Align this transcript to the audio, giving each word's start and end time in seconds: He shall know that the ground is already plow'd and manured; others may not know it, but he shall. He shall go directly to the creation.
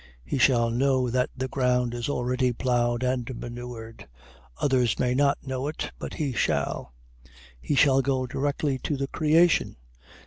He 0.25 0.39
shall 0.39 0.71
know 0.71 1.11
that 1.11 1.29
the 1.37 1.47
ground 1.47 1.93
is 1.93 2.09
already 2.09 2.51
plow'd 2.51 3.03
and 3.03 3.39
manured; 3.39 4.07
others 4.59 4.97
may 4.97 5.13
not 5.13 5.45
know 5.45 5.67
it, 5.67 5.91
but 5.99 6.15
he 6.15 6.33
shall. 6.33 6.95
He 7.59 7.75
shall 7.75 8.01
go 8.01 8.25
directly 8.25 8.79
to 8.79 8.97
the 8.97 9.07
creation. 9.07 9.75